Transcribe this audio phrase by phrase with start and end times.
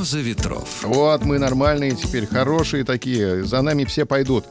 [0.00, 0.82] Роза ветров.
[0.84, 3.44] Вот мы нормальные теперь, хорошие такие.
[3.44, 4.46] За нами все пойдут.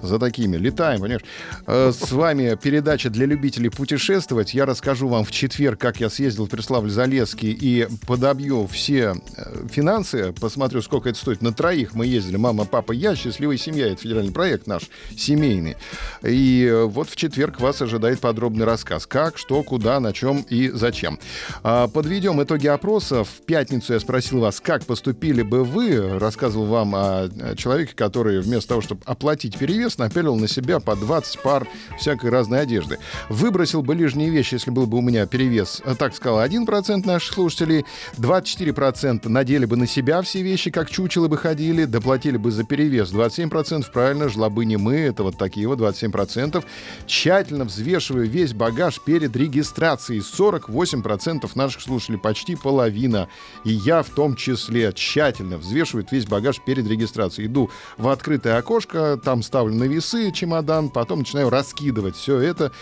[0.00, 0.56] За такими.
[0.56, 1.24] Летаем, понимаешь?
[1.66, 4.54] Э, С вами передача для любителей путешествовать.
[4.54, 10.32] Я расскажу вам в четверг, как я съездил в Преславль-Залесский и подобью все э, финансы.
[10.40, 11.42] Посмотрю, сколько это стоит.
[11.42, 12.36] На троих мы ездили.
[12.36, 13.16] Мама, папа, я.
[13.16, 13.88] Счастливая семья.
[13.88, 14.82] Это федеральный проект наш,
[15.16, 15.74] семейный.
[16.22, 19.08] И э, вот в четверг вас ожидает подробный рассказ.
[19.08, 21.18] Как, что, куда, на чем и зачем.
[21.64, 23.24] А, Подведем итоги опроса.
[23.24, 28.68] В пятницу я спросил вас, как поступили бы вы, рассказывал вам о человеке, который вместо
[28.68, 31.66] того, чтобы оплатить перевес, напялил на себя по 20 пар
[31.98, 32.98] всякой разной одежды.
[33.30, 37.86] Выбросил бы лишние вещи, если был бы у меня перевес, так сказал 1% наших слушателей,
[38.18, 43.10] 24% надели бы на себя все вещи, как чучело бы ходили, доплатили бы за перевес
[43.10, 46.62] 27%, правильно, жлобы не мы, это вот такие вот 27%.
[47.06, 53.28] Тщательно взвешиваю весь багаж перед регистрацией, 48% наших слушателей, почти половина,
[53.64, 57.46] и я в том числе числе тщательно взвешивает весь багаж перед регистрацией.
[57.46, 62.72] Иду в открытое окошко, там ставлю на весы чемодан, потом начинаю раскидывать все это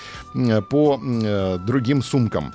[0.68, 2.52] по э, другим сумкам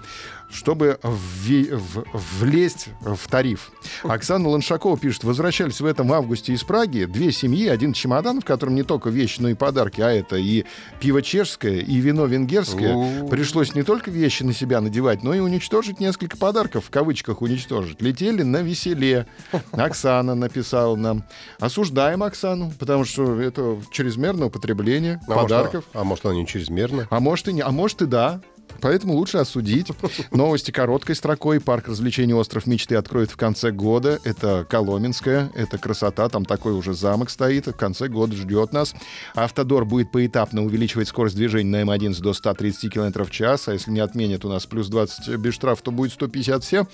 [0.56, 2.06] чтобы в, в,
[2.40, 3.72] влезть в тариф.
[4.04, 8.76] Оксана Ланшакова пишет, возвращались в этом августе из Праги две семьи, один чемодан, в котором
[8.76, 10.66] не только вещи, но и подарки, а это и
[11.00, 13.28] пиво чешское, и вино венгерское.
[13.30, 18.02] Пришлось не только вещи на себя надевать, но и уничтожить несколько подарков, в кавычках уничтожить.
[18.02, 19.28] Летели на веселе.
[19.72, 21.24] Оксана написала нам.
[21.60, 25.86] Осуждаем Оксану, потому что это чрезмерное употребление а подарков.
[25.86, 27.08] Может, а может, она не чрезмерно?
[27.10, 28.42] А может и не, а может и да.
[28.82, 29.88] Поэтому лучше осудить.
[30.32, 31.60] Новости короткой строкой.
[31.60, 34.20] Парк развлечений «Остров мечты» откроет в конце года.
[34.24, 36.30] Это Коломенская, это красота.
[36.30, 37.68] Там такой уже замок стоит.
[37.68, 38.94] В конце года ждет нас.
[39.34, 43.68] Автодор будет поэтапно увеличивать скорость движения на М11 до 130 км в час.
[43.68, 46.88] А если не отменят у нас плюс 20 без штрафа, то будет 150 все.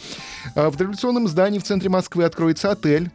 [0.55, 3.11] А в традиционном здании в центре Москвы откроется отель.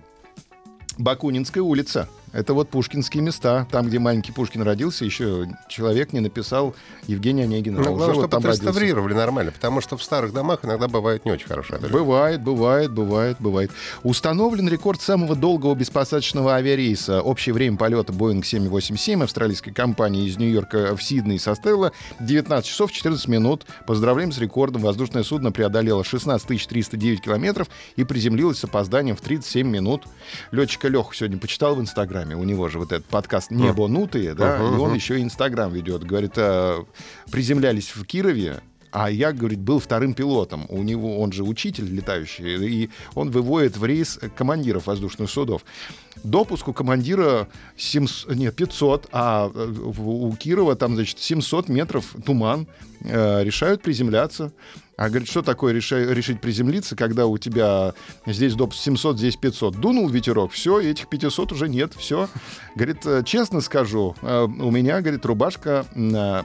[0.98, 2.08] Бакунинская улица.
[2.36, 3.66] Это вот пушкинские места.
[3.70, 6.74] Там, где маленький Пушкин родился, еще человек не написал
[7.06, 7.80] Евгения Онегина.
[7.80, 11.78] Ну, главное, чтобы реставрировали нормально, потому что в старых домах иногда бывает не очень хорошо.
[11.90, 13.70] Бывает, бывает, бывает, бывает.
[14.02, 17.22] Установлен рекорд самого долгого беспосадочного авиарейса.
[17.22, 23.28] Общее время полета Boeing 787 австралийской компании из Нью-Йорка в Сидней составило 19 часов 14
[23.28, 23.64] минут.
[23.86, 24.82] Поздравляем с рекордом.
[24.82, 30.04] Воздушное судно преодолело 16 309 километров и приземлилось с опозданием в 37 минут.
[30.50, 32.36] Летчика Леху сегодня почитал в Инстаграме Инстаграме.
[32.36, 36.04] У него же вот этот подкаст «Небонутые», да, uh-huh, и он еще и Инстаграм ведет.
[36.04, 36.84] Говорит, а,
[37.30, 38.60] приземлялись в Кирове,
[38.90, 40.66] а я, говорит, был вторым пилотом.
[40.68, 45.64] У него, он же учитель летающий, и он выводит в рейс командиров воздушных судов.
[46.24, 52.66] Допуск у командира 700, нет, 500, а э, у Кирова там, значит, 700 метров туман.
[53.08, 54.52] Э, решают приземляться.
[54.96, 57.92] А говорит, что такое решай, решить приземлиться, когда у тебя
[58.24, 59.76] здесь допуск 700, здесь 500.
[59.76, 62.28] Дунул ветерок, все, этих 500 уже нет, все.
[62.74, 66.44] Говорит, «Э, честно скажу, у меня, говорит, рубашка на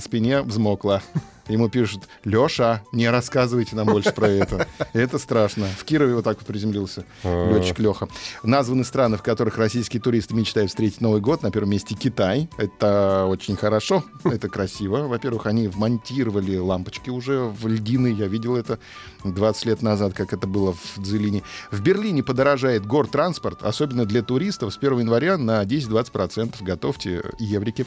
[0.00, 1.02] спине взмокла.
[1.48, 4.68] Ему пишут, Леша, не рассказывайте нам больше про это.
[4.92, 5.66] Это страшно.
[5.76, 8.08] В Кирове вот так вот приземлился летчик Леха.
[8.44, 11.42] Названы страны, в которых российские туристы мечтают встретить Новый год.
[11.42, 12.50] На первом месте Китай.
[12.58, 15.08] Это очень хорошо, это красиво.
[15.08, 18.08] Во-первых, они вмонтировали лампочки уже в льдины.
[18.08, 18.78] Я видел это
[19.24, 21.42] 20 лет назад, как это было в Дзелине.
[21.70, 24.74] В Берлине подорожает гортранспорт, особенно для туристов.
[24.74, 26.56] С 1 января на 10-20%.
[26.60, 27.86] Готовьте еврики.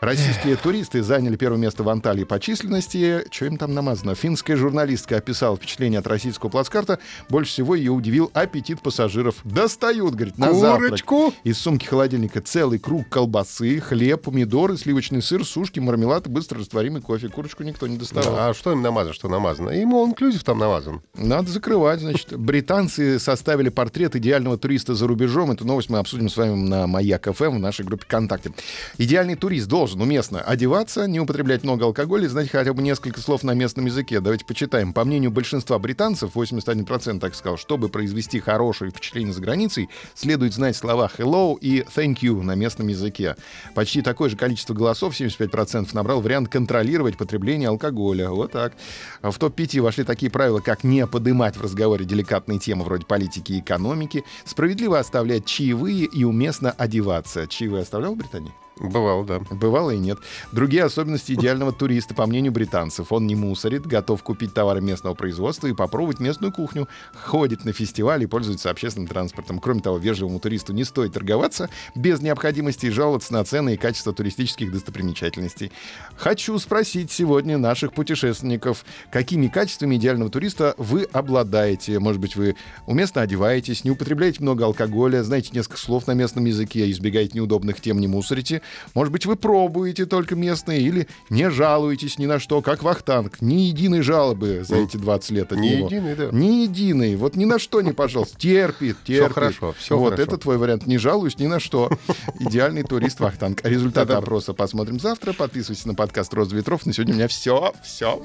[0.00, 3.22] Российские туристы заняли первое место в Анталии по численности.
[3.30, 4.14] Что им там намазано?
[4.14, 6.98] Финская журналистка описала впечатление от российского плацкарта.
[7.28, 9.36] Больше всего ее удивил аппетит пассажиров.
[9.44, 11.24] Достают, говорит, на Курочку.
[11.24, 11.44] завтрак.
[11.44, 17.28] Из сумки холодильника целый круг колбасы, хлеб, помидоры, сливочный сыр, сушки, мармелад быстро растворимый кофе.
[17.28, 18.36] Курочку никто не доставал.
[18.38, 19.12] А что им намазано?
[19.12, 19.68] Что намазано?
[19.68, 21.02] Ему инклюзив там намазан.
[21.14, 22.38] Надо закрывать, значит.
[22.38, 25.50] Британцы составили портрет идеального туриста за рубежом.
[25.50, 28.52] Эту новость мы обсудим с вами на Маяк ФМ в нашей группе ВКонтакте.
[28.96, 33.20] Идеальный турист должен должен уместно одеваться, не употреблять много алкоголя и знать хотя бы несколько
[33.20, 34.20] слов на местном языке.
[34.20, 34.92] Давайте почитаем.
[34.92, 40.76] По мнению большинства британцев, 81% так сказал, чтобы произвести хорошее впечатление за границей, следует знать
[40.76, 43.34] слова hello и thank you на местном языке.
[43.74, 48.30] Почти такое же количество голосов, 75%, набрал вариант контролировать потребление алкоголя.
[48.30, 48.74] Вот так.
[49.22, 53.60] В топ-5 вошли такие правила, как не подымать в разговоре деликатные темы вроде политики и
[53.60, 57.48] экономики, справедливо оставлять чаевые и уместно одеваться.
[57.48, 58.52] Чаевые оставлял в Британии?
[58.80, 59.40] Бывало, да.
[59.50, 60.18] Бывало и нет.
[60.52, 63.12] Другие особенности идеального туриста, по мнению британцев.
[63.12, 68.24] Он не мусорит, готов купить товары местного производства и попробовать местную кухню, ходит на фестивали
[68.24, 69.58] и пользуется общественным транспортом.
[69.58, 74.72] Кроме того, вежливому туристу не стоит торговаться без необходимости жаловаться на цены и качество туристических
[74.72, 75.72] достопримечательностей.
[76.16, 81.98] Хочу спросить сегодня наших путешественников, какими качествами идеального туриста вы обладаете?
[81.98, 82.56] Может быть, вы
[82.86, 88.00] уместно одеваетесь, не употребляете много алкоголя, знаете несколько слов на местном языке, избегаете неудобных тем,
[88.00, 88.62] не мусорите.
[88.94, 93.40] Может быть, вы пробуете только местные или не жалуетесь ни на что, как Вахтанг.
[93.40, 95.86] Ни единой жалобы за эти 20 лет от Ни него.
[95.86, 96.28] единой, да.
[96.32, 97.16] Ни единой.
[97.16, 98.38] Вот ни на что не, пожалуйста.
[98.38, 99.32] Терпит, терпит.
[99.32, 100.22] хорошо, всё Вот хорошо.
[100.22, 100.86] это твой вариант.
[100.86, 101.90] Не жалуюсь ни на что.
[102.40, 103.60] Идеальный турист Вахтанг.
[103.64, 105.32] Результаты опроса посмотрим завтра.
[105.32, 106.86] Подписывайтесь на подкаст «Роза ветров».
[106.86, 107.72] На сегодня у меня все.
[107.84, 108.24] Все.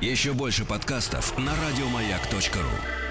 [0.00, 3.07] Еще больше подкастов на радиомаяк.ру.